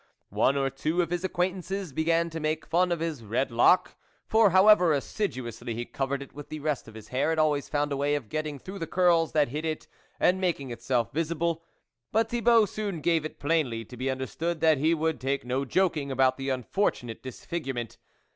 One 0.29 0.57
or 0.57 0.71
two 0.71 1.03
of 1.03 1.11
his 1.11 1.23
acquaintances 1.23 1.93
began 1.93 2.31
to 2.31 2.39
make 2.39 2.65
fun 2.65 2.91
of 2.91 3.01
his 3.01 3.23
red 3.23 3.51
lock, 3.51 3.93
for 4.25 4.49
however 4.49 4.95
assidu 4.95 5.45
ously 5.47 5.75
he 5.75 5.85
covered 5.85 6.23
it 6.23 6.33
with 6.33 6.49
the 6.49 6.59
rest 6.59 6.87
of 6.87 6.95
his 6.95 7.09
hair, 7.09 7.31
it 7.31 7.37
always 7.37 7.69
found 7.69 7.91
a 7.91 7.97
way 7.97 8.15
of 8.15 8.27
getting 8.27 8.57
through 8.57 8.79
the 8.79 8.87
curls 8.87 9.33
that 9.33 9.49
hid 9.49 9.63
it, 9.63 9.87
and 10.19 10.41
making 10.41 10.71
itself 10.71 11.13
visible. 11.13 11.63
But 12.11 12.29
Thibault 12.29 12.65
soon 12.65 12.99
gave 12.99 13.25
it 13.25 13.39
plainly 13.39 13.85
to 13.85 13.95
be 13.95 14.09
understood 14.09 14.59
that 14.59 14.79
he 14.79 14.95
would 14.95 15.21
take 15.21 15.45
no 15.45 15.65
joking 15.65 16.09
about 16.11 16.35
the 16.35 16.49
unfortunate 16.49 17.21
dis 17.21 17.45
figurement. 17.45 17.97